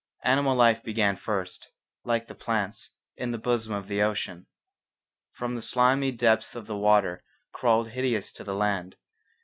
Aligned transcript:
Animal 0.23 0.55
life 0.55 0.81
began 0.83 1.15
first, 1.15 1.69
like 2.03 2.25
the 2.25 2.33
plants, 2.33 2.89
in 3.17 3.29
the 3.29 3.37
bosom 3.37 3.71
of 3.73 3.87
the 3.87 4.01
ocean. 4.01 4.47
From 5.31 5.55
the 5.55 5.61
slimy 5.61 6.11
depths 6.11 6.55
of 6.55 6.65
the 6.65 6.75
water 6.75 7.21
life 7.23 7.51
crawled 7.51 7.89
hideous 7.89 8.31
to 8.31 8.43
the 8.43 8.55
land. 8.55 8.95